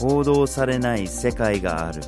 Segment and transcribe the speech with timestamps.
[0.00, 2.00] 報道されない世界がある。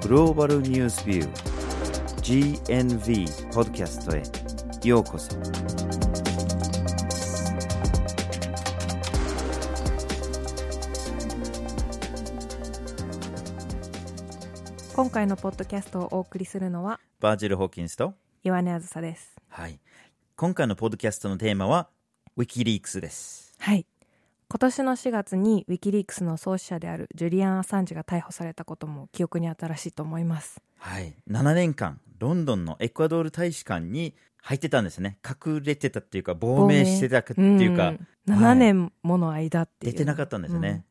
[0.00, 4.22] グローバルニュースビュー GNV ポッドキャストへ。
[4.88, 5.36] ようこそ。
[14.94, 19.36] 今回のポッドキャストをお送りするのはバージル・ホーキンスと岩根あずさです。
[19.50, 19.78] はい。
[20.36, 21.90] 今回のポッドキャストのテーマは
[22.34, 23.52] ウィキリークスです。
[23.58, 23.84] はい
[24.52, 30.60] 今年の4月にウィキリークスの創始者であるジュリアン・アサンジが逮捕されたことも記憶に新しいと思います。
[30.76, 31.14] はい。
[31.26, 35.16] 7年間ロンドンのエクアドル大使館に入ってたんですね。
[35.26, 38.06] 隠れてたっていうか亡命してたっていうか、ん。
[38.28, 40.84] 7年もの間って出てなかったんですね、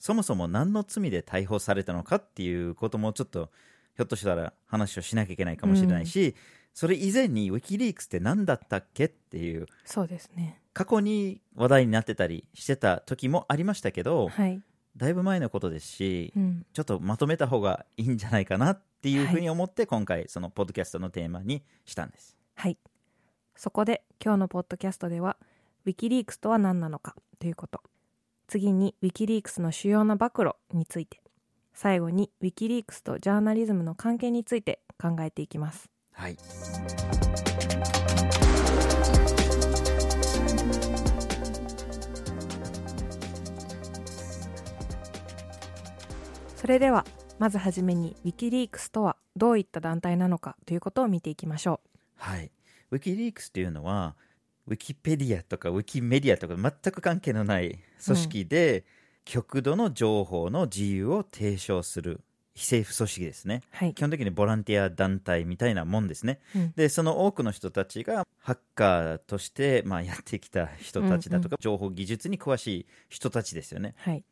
[0.00, 3.52] そもそも何の罪で逮捕されたのかっていうこともちょっと
[3.94, 6.34] ひょっとしたら話をしなきゃいけないかもしれないし、
[6.74, 9.66] それ以前にウィキリークスって何だったっけっていう。
[9.84, 14.62] そうですね過去に話題になってたりしてた時もありましたけど、はい、
[14.96, 22.36] だいぶ前のことですし、うん、ちょっとまとめた方がいいんじゃないかなっていうふうに思って、今回そのポッドキャストのテーマにしたんです。
[22.54, 22.78] はい。
[23.56, 25.36] そこで今日のポッドキャストでは
[25.84, 27.82] ウィキリークスとは何なのかということ。
[28.46, 31.20] 次にウィキリークスの主要な暴露について。
[31.74, 35.90] 最後にウィキリークスとジャーナリズムの関係について考えていきます。
[36.12, 36.36] はい。
[46.68, 47.04] れでは
[47.38, 51.80] まずはじめにウィキリークスとはどういった団体なのかということを見ていきましょ
[52.16, 52.50] はい。
[52.90, 54.16] ウィキリークスっていうのは、
[54.66, 58.84] ウィキペディアとかウィキメディアとか全く関係のない組織で、
[59.24, 62.20] 極度の情報の自由を提唱する
[62.54, 63.62] 非政府組織ですね。
[63.72, 66.40] うはい基本的にボランティア団体みたいなもんですね。
[66.56, 73.94] うんで、その多くの人たちがハッカーとして、まあ、やってきた人たちだとか、情報技術に詳しい人たちですよね。
[73.98, 74.24] はい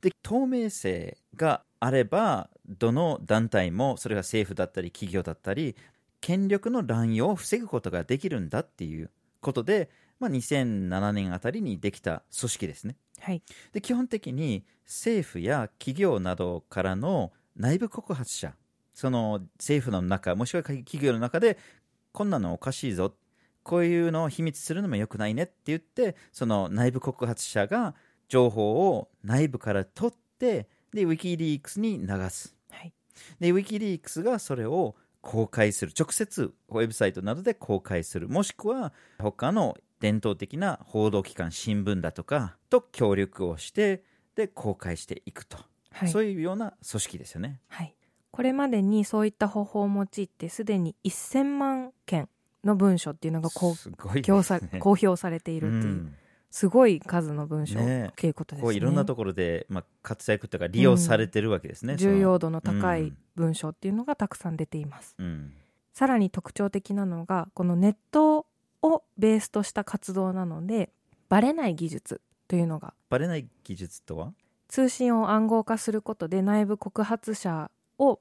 [0.00, 5.76] で透明性があればどの団体もそれが政府だったり企業だったり
[6.20, 9.10] 権力の乱用を防ぐことができるんだっていう
[9.40, 12.96] ことで、まあ、2007年あたりにできた組織ですね。
[13.20, 13.42] はい。
[13.72, 18.54] で基本的に政府や企業などからの内部告発者
[18.94, 21.58] その政府の中もしくは企業の中で
[22.12, 23.14] こんなのおかしいぞ
[23.62, 27.94] こういうのを秘密するのもよくないねって言ってその内部告発者が
[28.30, 32.56] 情報を内部から取ってでウィキリークスに流す。
[32.70, 32.92] はい。
[33.38, 35.92] でウィキリークスがそれを公開する。
[35.98, 38.28] 直接ウェブサイトなどで公開する。
[38.28, 44.04] もしくは他の伝統的な報道機関新聞だとかと協力をして
[44.36, 45.58] で公開していくと、
[45.92, 46.08] はい。
[46.08, 47.60] そういうような組織ですよね。
[47.66, 47.94] はい、
[48.30, 52.28] これまでにそういった方法を用いてすでに1000万件
[52.62, 53.74] の文書っていうのが公
[54.70, 54.78] ね。
[54.78, 56.14] 公表されているっていう、うん
[56.50, 58.08] すごい数の文書ね。
[58.08, 58.62] っていうことですね。
[58.64, 62.12] こういろんなところで、まあ、活躍とか利用されてるわけですね、その。
[62.14, 63.16] 重要度の高いうん。
[63.36, 65.52] 文章っていうのがたくさん出ています、うん。
[65.94, 68.46] さらに特徴的なのがこのネット
[68.82, 70.90] をベースとした活動なので
[71.28, 72.92] バレない技術というのが。
[73.08, 74.32] バレない技術とは？
[74.68, 78.20] 通信を暗号化することで内部告発者を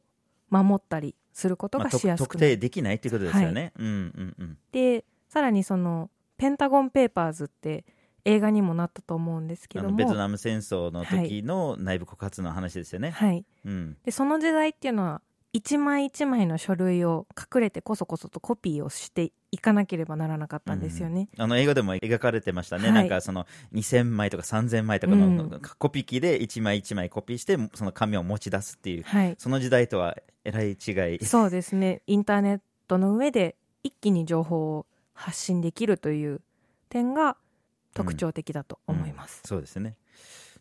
[0.49, 4.57] 守ったりすることまあ、がしやすく特なる、定できないっていうことですよね、うんうんうん。
[4.71, 7.85] でさらにそのペンタゴン・ペーパーズって
[8.29, 9.95] 映画にもなったと思うんですけども。
[9.95, 21.27] ベトナム戦争の時の内部告発の話ですよね、はい、うん、でその時代っていうのは一枚一枚の書類を隠れてこそこそとコピーをしていかなければならなかったんですよね。
[21.37, 22.93] あの映画でも描かれてましたね、はい。
[22.93, 25.37] なんかその2000枚とか3000枚とかうん。
[25.37, 31.25] のコピー機で1枚1枚コピーしてその紙を持ち出すっていうはい、その時代とはえらい違い。
[31.25, 32.03] そうですね。
[32.05, 36.41] インターネットの上で一気に情報を発信できるという
[36.89, 37.37] 点が
[37.99, 39.41] 特徴的だと思います。
[39.45, 39.95] そうですね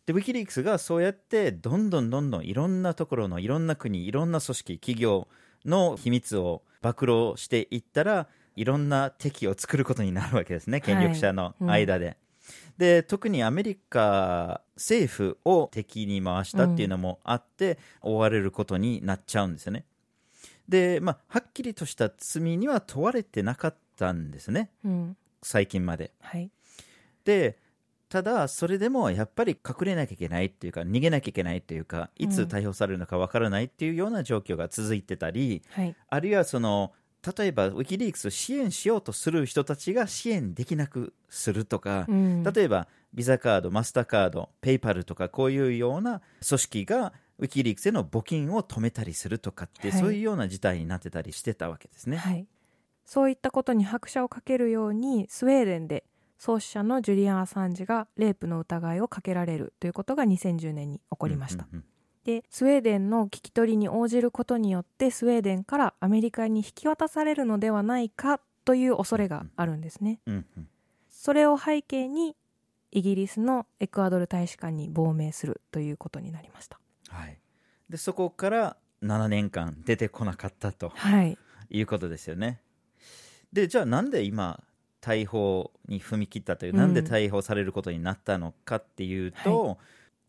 [0.06, 5.28] でウィキリークスがそうやってどんどんどんどんいろんなところのいろんな国いろんな組織企業
[5.66, 8.26] の秘密を暴露していったら
[8.56, 12.16] いろんな敵を作ることになるわけですね権力者の間で。
[12.78, 19.84] で特にアメリカ政府を敵に回したっていうのもあって、追われることになっちゃうんですよね。
[20.68, 26.12] で、まあ、はっきりとした罪には問われてなかったんですねうん最近まで。
[26.20, 26.52] はいで
[28.08, 35.94] ただそれでもやっぱり隠れなきゃいけないっていうか逃げなきゃいけないっていうかいつ逮捕されるのかわからないっていうような状況が続いてたり、はい。
[36.08, 36.92] あるいはその
[37.36, 42.42] 例えばウィキリークスを支援しようとする人たちが支援できなくするとか、うん。
[42.42, 50.00] 例えばビザカードマスターカードペイパルとかこういうような組織がウィキリークスへの募金を止めたりするとかって、はい。
[50.00, 52.16] そういうような事態になってたりしてたわけですね。
[52.16, 52.46] はい、
[53.04, 56.04] そういったことに拍車をかけるようにスウェーデンで
[56.38, 61.66] 創始者のジュリアン・アサンジがレイプの疑いをかけられるということが2010年に起こりました、
[62.24, 70.20] でスウェーデンの聞き取りに応じることによってスウェーデンからアメリカに引き渡されるのではないかという恐れがあるんですね。
[71.08, 72.36] それを背景に
[72.92, 76.78] イギリスのエクアドル大使館に亡命するということになりました。
[77.08, 77.38] はい、
[77.90, 81.36] でそこから7年間出てこなかったとはい。
[81.70, 82.62] いうことですよね。
[83.52, 84.62] でじゃあなんで今
[85.00, 86.78] 逮捕に踏み切ったという、うん。
[86.78, 89.78] なんで逮捕されることになったのかっていうと、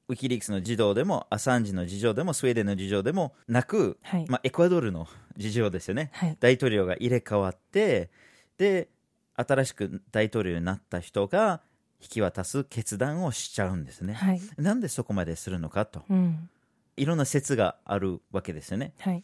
[0.09, 5.07] ウィキリークスの事情でもアサンジの事情でもスウェーデンの事情でもなく、はい、まあ、エクアドルの
[5.37, 6.09] 事情ですよね。
[6.13, 6.37] はい。
[6.39, 8.09] 大統領が入れ替わって
[8.57, 8.89] で
[9.35, 11.61] 新しく大統領になった人が
[12.01, 14.13] 引き渡す決断をしちゃうんですね。
[14.13, 14.41] はい。
[14.57, 16.03] なんでそこまでするのかと。
[16.09, 16.49] うん。
[16.97, 18.93] いろんな説があるわけですよね。
[18.99, 19.23] はい。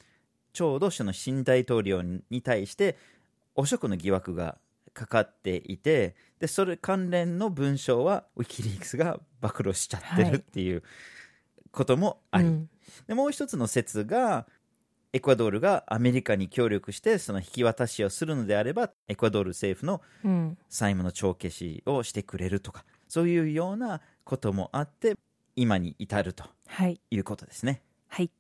[0.54, 2.96] ちょうどその新大統領に対して
[3.56, 4.58] 汚職の疑惑が
[4.96, 10.82] かかっていてでそれ関連の文章はウィキリークスが暴露しちゃってるっていう
[11.72, 12.70] こともあり、うん。
[13.06, 14.48] でもう一つの説が
[15.12, 20.58] エクアドルがアメリカに協力してその引き渡しをするのであればエクアドル政府のうん。
[20.70, 25.16] 債務の帳消しをしてくれるとかそういうようなこともあって
[25.58, 27.00] 今に至るとはい。
[27.12, 27.82] いうことですね。
[28.08, 28.32] はい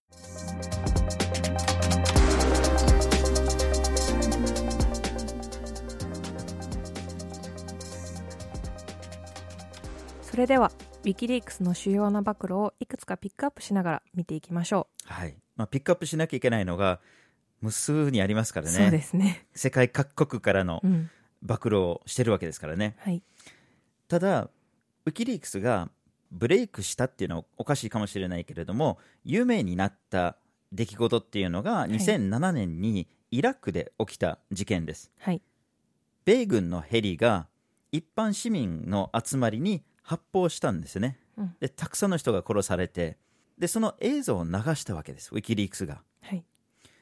[10.35, 10.69] それでは
[11.05, 15.37] ウィキリークスの主要な暴露をいくつかピックアップしながら見ていきましょはい。
[15.55, 16.99] まあ、ピックアップしなきゃいけないのが
[17.61, 19.47] 無数にありますかう、らそうでねすね。
[19.55, 21.09] 世界各国からのうん。
[21.41, 22.97] 暴露をしてるわけですからね。
[22.99, 23.23] はい。
[24.09, 24.49] ただ
[25.05, 25.89] ウィキリークスが
[26.33, 30.35] ブレイクしたっていうのはおかしいかもしれないけれども有名になった
[30.73, 31.91] 出来事っていうのがい。
[31.91, 35.41] 2007年にイラクで起きた事件です、はい。
[36.25, 37.47] 米軍のヘリが
[37.93, 41.17] 一般市民の集まりに発砲したんですよね。
[41.37, 41.55] うん。
[41.59, 43.17] でたくさんの人が殺されて
[43.57, 46.01] でその映像を流したわけですウィキリークスが。
[46.21, 46.43] はい。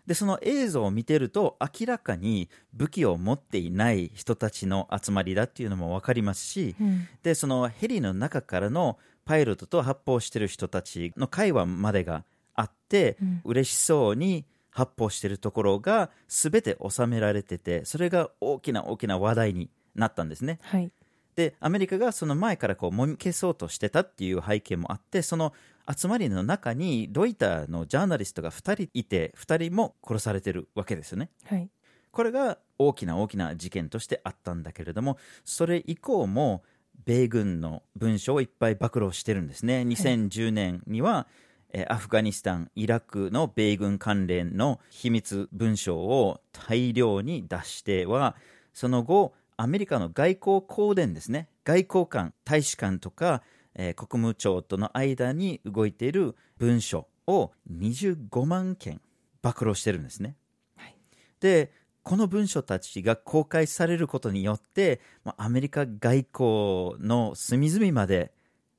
[0.07, 7.07] でその映像を見てると明らかに武器を持っていない人たちの集まりだっていうのも分かりますしうん。
[7.23, 13.41] でそのヘリの中からのパイロットと発砲してる人たちの会話までがあって、うん。
[13.44, 20.59] 嬉しそうに発砲してるところが全て収められててそれが大きな大きな話題になったんですね。
[20.61, 20.91] はい
[21.35, 25.53] でアメリカがその前からこうもみ消そうとしてたっていう背景もあってその
[25.91, 31.30] 集まりの中にロイターのジャーナリストが2人いて2人も殺されてるわけですよね。
[31.45, 31.69] はい。
[32.12, 36.63] これが大きな大きな事件としてあったんだけれどもそれ以降も
[37.06, 39.81] 米軍の文書をいっぱい暴露してるんですね。
[39.81, 48.36] 2010年には、えーアフガニスタンイラクの米軍関連の秘密文書を大量に出しては
[48.74, 51.50] その後アメリカの外交公伝ですね。
[51.63, 53.41] 外交官大使館とか、
[53.75, 59.01] えー国務庁との間に動いている文書を25万件
[59.41, 60.35] 暴露してるんですね。
[60.75, 60.95] はい。
[61.39, 61.71] で
[62.03, 68.33] この文書たちが公開されることによってまあアメリカ外交の隅々まで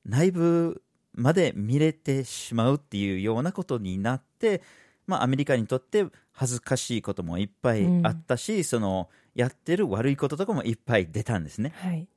[0.05, 0.83] 内部
[1.15, 4.61] まで見れてしまうっていうようなことになって、
[5.07, 11.73] まあ、アメリカにとって恥ずかしいこともいっぱいあったし、そのやってる悪いこととかもいっぱい出たんですね。
[11.75, 12.07] はい。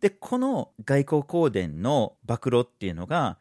[0.00, 3.36] でこの外交公伝の暴露っていうのが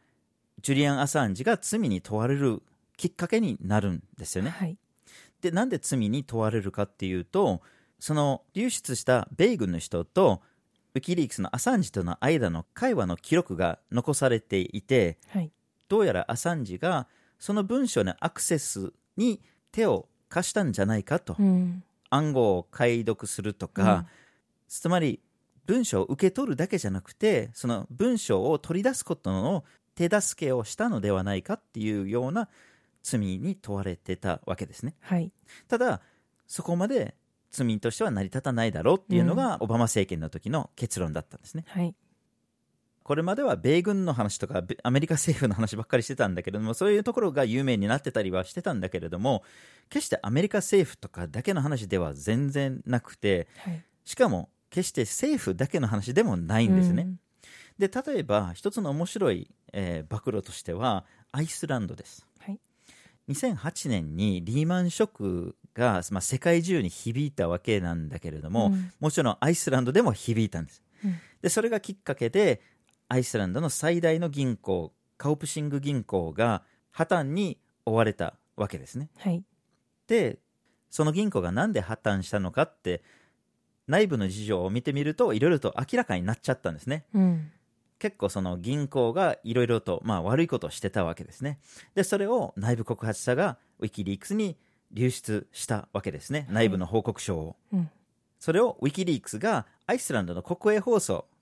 [0.64, 2.64] ジュリアン・アサンジが罪に問われる
[2.98, 4.50] きっかけになるんですよね。
[4.50, 4.76] はい。
[5.42, 7.62] でなんで罪に問われるかっていうと
[8.00, 10.42] その流出した米軍の人と
[10.96, 15.52] ウィキリークスのアサンジとの間の会話の記録が残されていてはい。
[15.88, 17.08] どうやらアサンジが
[17.40, 19.40] その文書のアクセスに
[19.72, 24.06] 手を貸したんじゃないかと、うん暗号を解読するとか、
[24.68, 25.22] つまり
[25.66, 29.64] 文章を受け取るだけじゃなくてその文章を取り出すことの
[29.96, 32.50] 手助けをしたのではないかっていうような
[33.04, 34.96] 罪に問われてたわけですね。
[35.02, 35.32] はい。
[35.68, 36.02] ただ
[36.48, 37.16] そこまで
[37.52, 41.66] 罪としては成り立たないだろうっていうのが、オバマ政権の時の結論だったんですね。
[41.68, 41.96] はい
[43.08, 49.44] これまでは米軍の話とかべアメリカ政府の話ばっかりしてたんだけれどもそういうところが有名になってたりはしてたんだけれども
[49.88, 53.82] 決してアメリカ政府とかだけの話では全然なくてはい。
[54.04, 57.08] しかも決して政府だけの話でもないんですね、
[57.80, 62.26] で例えば一つの面白い、えー暴露としてはアイスランドです。
[62.40, 62.60] はい。
[63.30, 68.92] 2008年にリーマンショックが、まあ、世界中に響いたわけなんだけれども、うん。
[69.00, 71.16] もちろんアイスランドでも響いたんです、うん。
[71.42, 72.62] でそれがきっかけで
[73.10, 79.10] アイスランドの最大の銀行カウプシング銀行が破綻に追われたわけですね。
[79.18, 79.44] はい。
[80.08, 80.40] で
[80.90, 83.04] その銀行がなんで破綻したのかって
[83.88, 87.06] 内部の事情を見てみるといろいろと明らかになっちゃったんですね。
[87.14, 87.52] うん。
[88.00, 91.60] 結構その銀行がいろいろとまあ悪いことをしてたわけですね。
[91.96, 94.58] でそれを内部告発者がウィキリークスに
[94.92, 97.56] 流出したわけですね、い内部の報告書を。
[97.74, 97.90] うん。
[98.40, 101.37] それをウィキリークスがアイスランドの国営放送、うん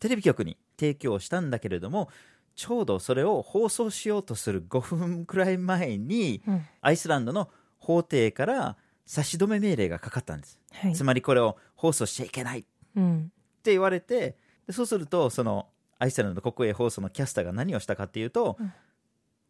[0.00, 2.08] テレビ局に提供したんだけれども
[2.54, 6.66] ちょうどそれを放送しようとする5分くらい前にうん。
[6.80, 7.48] アイスランドの
[7.78, 10.92] 法廷から差し止め命令がかかったんです、はい。
[10.92, 12.60] つまりこれを放送しちゃいけない。
[12.60, 13.32] ってうん
[13.64, 18.72] 言われてでそうするとそのアイスランドの国営放送のキャスターが何をしたかっていうと、うん。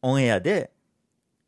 [0.02, 0.70] オンエアで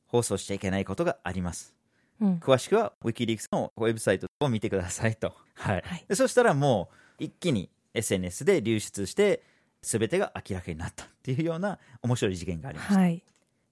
[0.06, 1.74] 放送しちゃいけないことがあります。
[2.20, 2.38] うん。
[2.38, 5.82] 詳しくはウィキリークスのウェブサイトを見てくださいと、はい。
[5.84, 6.04] はい。
[6.08, 6.88] でそしたらも
[7.20, 9.42] う一気に SNS で流出して
[9.82, 13.22] 全てが明らかになったっていうような面白い事件がありました、はい。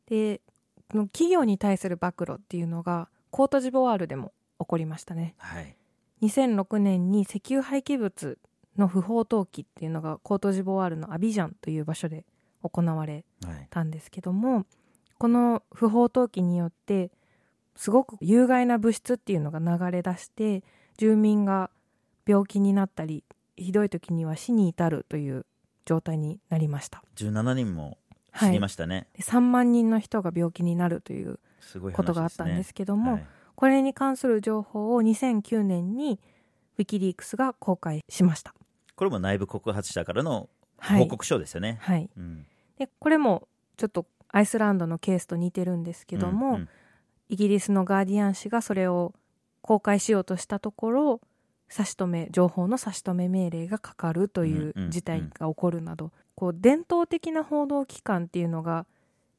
[0.06, 0.40] で
[0.88, 5.34] 企業に対する暴露っていうのがコートジボワールでも起こりましたね。
[5.36, 5.76] はい。
[6.22, 8.38] 2006年に石油廃棄物
[8.76, 12.24] の不法投棄っていうのがコートジボワールのアビジャンという場所で
[12.62, 13.66] 行われはい。
[13.70, 14.64] たんですけども
[15.18, 17.10] この不法投棄によって
[17.76, 20.64] すごく有害な物質っていうのが流れ出して
[20.96, 21.70] 住民が
[22.26, 23.24] 病気になったり
[23.62, 25.46] ひどい時には死に至るという
[25.84, 27.98] 状態になりました、17人も
[28.30, 28.50] はい。
[28.50, 31.40] 知りましたね、で3万人の人が病気になるという
[31.92, 33.26] ことがあったんですけども、はい。
[33.54, 36.20] これに関する情報を2009年に
[36.78, 38.54] ウィキリークスが公開しました。
[38.94, 40.48] これも内部告発者からの
[40.78, 41.02] はい。
[41.02, 42.46] 報告書ですよね、はい、うん。
[42.78, 46.68] でこれもちょっとアイスランドのケースと似てるんですけども、うんうん。
[47.30, 49.14] イギリスのガーディアン紙がそれを
[49.60, 51.20] 公開しようとしたところ
[51.68, 58.86] 差し止め情報の差し止め命令がかかるという事態が起こるなど、こう伝統的な報道機関っていうのが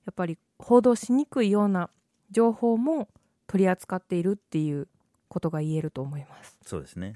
[0.06, 1.90] やっぱり報道しにくいような
[2.32, 3.08] 情報も
[3.48, 4.88] 取り扱っているっていう
[5.28, 6.58] ことが言えると思います。
[6.66, 7.16] そうですね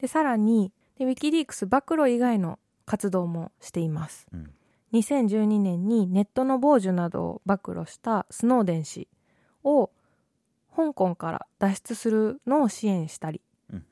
[0.00, 4.26] でさらにでウィキリークス暴露以外の活動もしています。
[4.32, 4.50] うん
[4.92, 9.06] 2012年にネットの傍受などを暴露したスノーデン氏
[9.62, 9.90] を
[10.74, 13.42] 香港から脱出するのを支援したり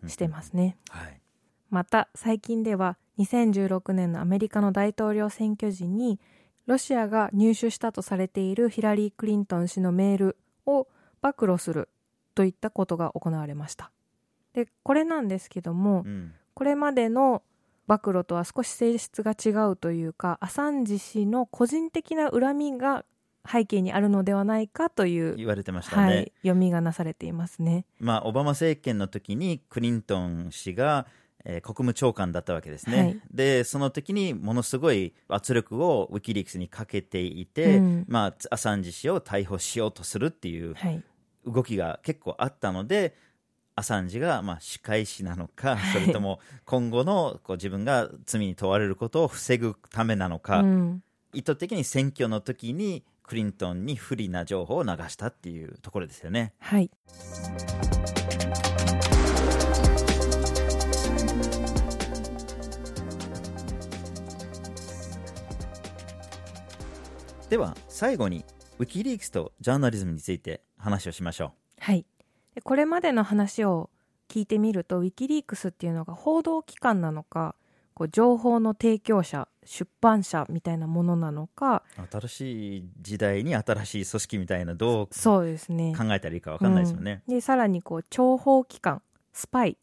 [0.06, 0.76] してますね。
[0.90, 1.20] はい
[1.68, 6.20] また最近では2016年のアメリカの大統領選挙時に
[6.66, 10.86] ロシアが入手したとされているヒラリー・クリントン氏のメールを
[11.20, 11.88] 暴露する
[12.34, 13.90] といったことが行われました。
[14.52, 17.42] でこれなんですけども、うんこれまでの
[17.86, 23.04] 暴露とは少し性質が違うというかアサンジ氏の個人的な恨みが
[23.50, 27.84] 背景にあるのではないかという、言われてましたね、はい、読みがなされていますね。
[28.00, 31.06] まあ、オバマ政権の時にクリントン氏が、
[31.44, 33.20] えー国務長官だったわけですね、はい。
[33.30, 38.04] でその時にものすごい圧力をウィキリークスにかけていて、うん。
[38.08, 41.00] まあ、アサンジ氏を逮捕しようとするっていうはい、
[41.46, 43.14] 動きが結構あったので
[43.76, 46.00] アサンジがまあ仕返しなのか、はい。
[46.00, 51.02] それとも今後のこう自分が罪に問われることを防ぐためなのか、うん。
[51.32, 56.52] 意図的に選挙の時にクリントンに不利な情報を流したっていうところですよね。
[56.60, 56.90] はい、
[67.48, 68.44] では最後に
[68.78, 72.06] ウィキリークスとジャーナリズムについて話をしましょはい、
[72.54, 73.90] でこれまでの話を
[74.28, 77.56] 聞いてみるとウィキリークスっていうのが報道機関なのか
[77.96, 85.94] こう情報の提供者出版社みたいなものなのかう新しい時代に新しい組織みたいなどうそうですね。
[85.96, 87.34] 考えたらいいか分かんないですよね、うん。
[87.34, 89.00] でさらにこう諜報機関
[89.32, 89.78] スパイ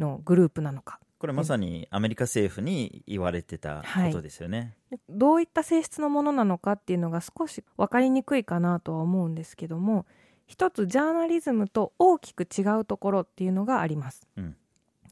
[0.00, 0.98] のグループなのか。
[1.18, 10.04] これまさにアメリカ政府に言われてたことですよね、でどういった性質のものなのかっていうのが少し分かりにくいかなとは思うんですけども
[10.46, 14.28] 一つジャーナリズムと大きく違うところっていうのがあります。
[14.36, 14.56] うん。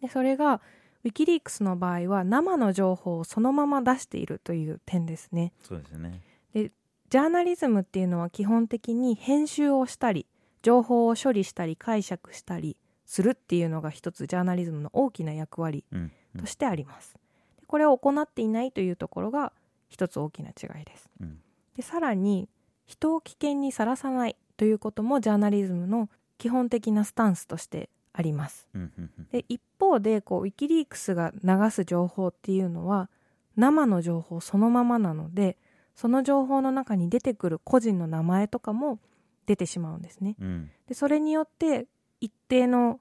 [0.03, 0.61] でそれが
[1.05, 5.53] ウィキリークスの場合は生の情報をそのまま出しているという点ですね。
[5.63, 6.21] そうですよね
[6.55, 10.27] ジャーナリズムっていうのは基本的に編集をしたり
[10.63, 17.15] 情報を処理したり解釈したりするっていうのが一つジャーナリズムの大きな役割うんうんとしてあります。
[17.61, 19.53] でこれを行っていないというところが
[19.91, 21.11] 一つ大きな違いです。
[21.21, 21.39] うん
[21.77, 22.49] でさらに
[22.87, 28.69] 人を危険にさらさないということもジャーナリズムの基本的なスタンスとしてあります。
[28.75, 33.11] うんうんうんで一方でこうウィキリークスが流す情報っていうのは
[33.57, 35.59] 生の情報そのままなので
[35.95, 39.01] その情報の中に出てくる個人の名前とかも
[39.47, 40.37] 出てしまうんですね。
[40.41, 41.87] うんでそれによって
[42.21, 43.01] 一定の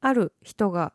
[0.00, 0.92] ある人が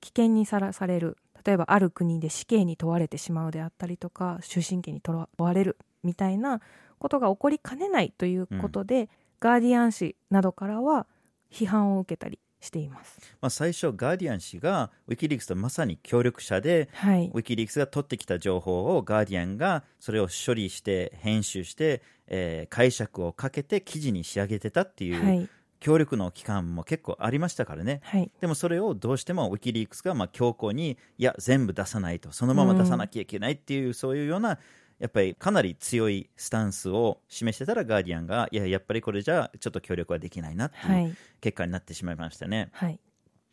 [0.00, 6.60] 危険にさらされる例えばある国で死刑に問われてしまうであったりとか終身刑に問われるみたいな
[6.98, 9.08] ことが起こりかねないということで、
[9.40, 11.06] ガーディアン紙などからは
[11.50, 13.18] 批判を受けたりしています。
[13.40, 17.38] まあ、最初ガーディアン氏がウィキリークスとまさに協力者ではいウ。
[17.38, 25.48] ィキリークスが取ってきた情報をガーディアンがそれを処理して編集して、えー解釈をかけて記事に仕上げてたっていう、はい。
[25.80, 28.00] 協力の期間も結構ありましたからね。
[28.04, 28.30] はい。
[28.40, 34.58] でもそれをどうしてもウィキリークスがまあ強硬に、いや、全部出さないと、そのまま出さなきゃいけないっていう、そういうような、
[35.00, 42.68] やっぱりかなり強いスタンスを示してたら、ガーディアンが、いや、やっぱりこれじゃちょっと協力はできないなってはいいう結果になってしまいましたね。
[42.72, 43.00] はい。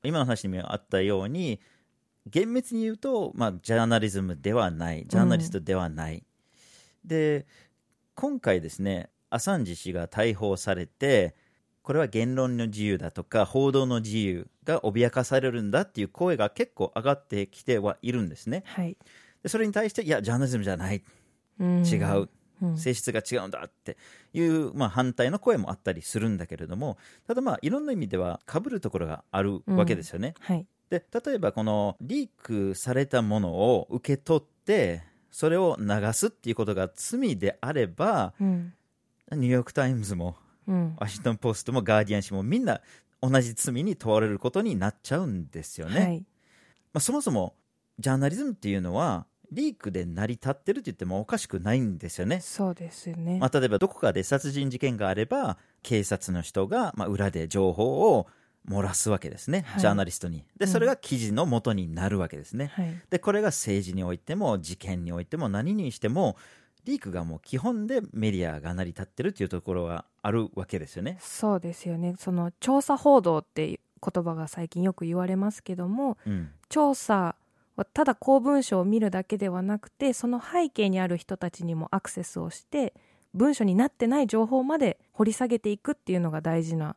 [0.04, 1.62] 今の話にもあったように、
[2.30, 6.25] 厳密に言うと、まあ、ジャーナリズムではない、ジャーナリストではない。
[7.06, 7.46] で、
[8.16, 11.34] 今回ですね、アサンジ氏が逮捕されて、
[11.82, 18.63] これは言論の自由だとか、報道の自由が脅かされるんだっていう声が結構上がってきてはいるんですね。
[18.66, 18.98] はい。
[19.44, 21.04] でそれに対して、いや、ジャーナリズムじゃない、うん
[21.60, 22.30] 違う、うん
[22.76, 23.98] 性質が違うんだって
[24.34, 26.98] いう、まあ、反対の声もあったりするんだけれども、
[27.28, 30.34] ただまあ、いろんな意味では被るところがあるわけですよね。
[30.40, 30.66] はい。
[30.90, 38.74] で例えばこのリークされたものを受け取ってそれを流すっていうことが罪であればうん。
[39.34, 40.36] ニューヨーク・タイムズも
[40.68, 40.96] うん。
[40.98, 42.82] ワシントン・ポストもガーディアン紙もみんな
[43.22, 46.26] 同じ罪に問われることになっちゃうんですよね、はい。
[46.94, 47.56] まあ、そもそも
[48.00, 53.39] ジャーナリズムっていうのはリークで成り立ってるって言ってもおかしくないんですよねそうですよね。
[53.39, 58.27] まあ、例えばどこかで殺人事件があれば警察の人がまあ裏で情報を
[58.70, 63.01] 漏らすわけですね、はいジャーナリストにでうんそれが記事の元になるわけですね、はい。
[63.10, 66.36] でこれが政治においても事件においても何にしても
[66.84, 71.18] リークがもう基本でメディアが成り立ってるっていうところがあるわけですよね。
[71.22, 72.16] そうですよね。
[72.18, 73.80] その調査報道っていう
[74.12, 77.36] 言葉が最近よく言われますけども、うん、調査は
[77.86, 82.93] ただ公文書を見るだけではなくてその背景にある人たちにもアクセスをして
[83.34, 86.96] 文書になってない情報まで掘り下げていくっていうのが大事な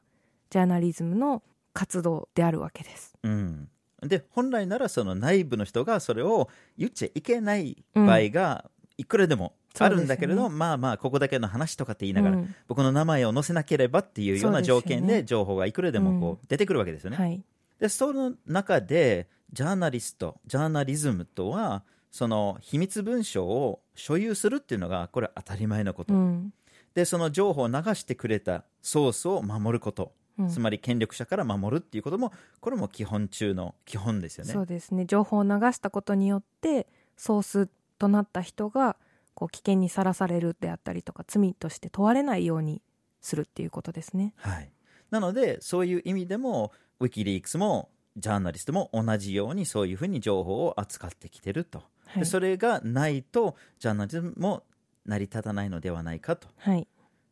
[0.48, 3.14] ジャーナリズムの活動であるわけです。
[3.22, 3.68] うん、
[4.02, 12.54] で本来ならその内部の人がそれを言っちゃいけない場合がいくらでもあるんだけれど、そうですまあまあここだけの話とかって言いながら、うん。
[12.66, 17.16] 僕の名前を載せなければっていうような条件で情報がいくらでもこう出てくるわけですよね。
[17.16, 17.42] はい、
[17.78, 26.52] でその中でジャーナリストジャーナリズムとはその秘密文書を所有するっていうのがこれは当たり前のこと、うん。
[26.94, 30.48] でその情報を流してくれたソースを守ること、うん。
[30.48, 34.52] つまり権力者から守るっていうこともこれも基本中の基本ですよね。
[34.52, 35.04] そうですね。
[35.06, 38.96] 情報を流したことによってソースとなった人が
[39.34, 42.82] こう危険にさらされるであったりとか罪として問われないように
[43.20, 44.34] するっていうことですね。
[44.36, 44.70] はい、
[45.10, 52.18] なのでそういう意味でもウィキリークスもジャーナリストも同じようにそういうふうに情報を扱ってきてると、はい。
[52.20, 54.64] でそれがないとジャーナリズムも
[55.06, 56.48] 成り立たないのではないかと。
[56.58, 56.86] はい。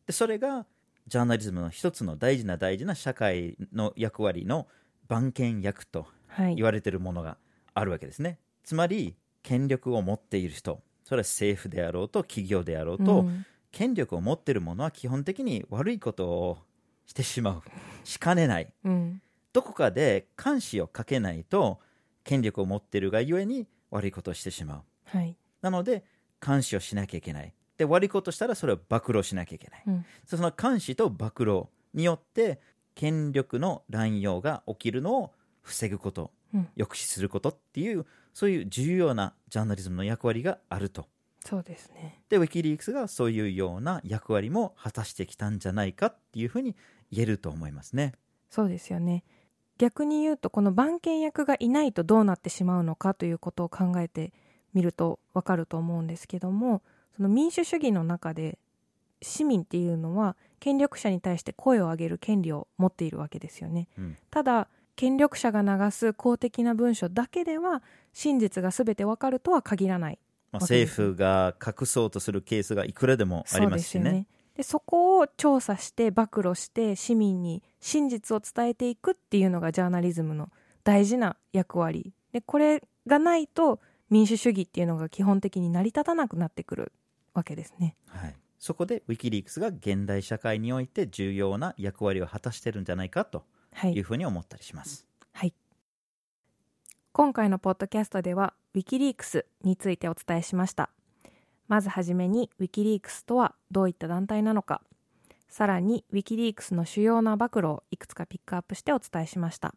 [0.05, 0.65] でそれが
[1.07, 4.67] ジャーナリズムの一つの大事な大事な社会の役割の
[5.07, 6.55] 番犬役とはい。
[6.55, 7.37] 言われているものが
[7.73, 10.81] あるわけですね、つまり権力を持っている人。
[11.03, 13.45] それは政府であろうと企業であろうと、うん。
[13.71, 16.57] 権力を持っている者は基本的に悪いことを
[17.05, 17.63] してしまう。
[18.03, 18.71] しかねない。
[18.83, 19.21] うん
[19.53, 21.79] どこかで監視をかけないと
[22.23, 24.83] 権力を持っているがゆえに悪いことをしてしまう。
[25.05, 25.35] はい。
[25.61, 26.03] なので
[26.45, 27.53] 監視をしなきゃいけない。
[27.77, 29.83] で悪いことしたらそれを暴露しなきゃいけない。
[29.87, 30.05] うん。
[30.25, 32.59] その監視と暴露によって
[32.95, 36.67] 権力の乱用が起きるのを防ぐことうん。
[36.77, 41.07] 抑止することっていうそういう重要なジャーナリズムの役割があると。
[41.45, 42.21] そうですね。
[42.29, 46.75] でウィキリークスがそういうような役割も果たしてきたんじゃないかっていうふうに
[47.11, 48.13] 言えると思いますね
[48.49, 49.23] そうですよね
[49.79, 54.31] 逆に言うとこの番犬役がいないとどうなってしまうのかということを考えて
[54.73, 56.83] みるとわかると思うんですけども
[57.15, 58.59] その民主主義の中で
[59.21, 64.17] 市民っていうのは権力者に対して声を上げる権利を持っているわけですよね、うん。
[64.29, 70.19] ただ権力者が流す公的な文書だけでは真実が全てわかるとは限らない。
[70.51, 74.25] まあ、政府が隠そうとするケースがいくらでもありますしね
[74.59, 80.49] でそこを調査して暴露して市民に真実を伝えていくっていうのがジャーナリズムの
[80.83, 82.11] 大事な役割。
[82.33, 86.91] でこれがないと民主主義っていうのが基本的に成り立たなくなってくる
[87.33, 87.95] わけですね。
[88.07, 93.93] はい、そこでウィキリークスが現代社会において重要な役割を果たしてるんじゃないかとはい。
[93.93, 95.53] いうふうに思ったりします、はい。
[97.13, 100.89] 今回のポッドキャストではウィキリークスについてお伝えしました
[101.69, 104.81] まずはじめにウィキリークスとはどういった団体なのか。
[105.47, 109.75] さらにウィキリークスの主要な暴露をいくつかピックアップしてお伝えしました。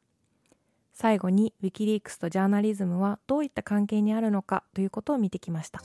[0.95, 5.83] 最後にウィキリークスとジャーナリズムはどういった関係にあるのかということを見てきました。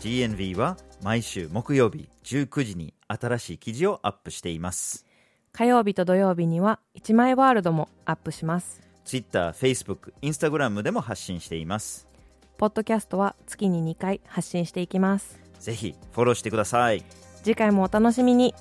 [0.00, 5.09] GNV は毎週木曜日19時に新しい記事をアップしています。
[5.52, 8.80] 火曜日と土曜日には一枚ワールドもアップします。
[9.04, 12.06] Twitter、Facebook、Instagram でも発信しています。
[12.56, 15.40] ポッドキャストは月に2回発信していきます。
[15.58, 17.04] ぜひフォローしてください。
[17.42, 18.54] 次回もお楽しみに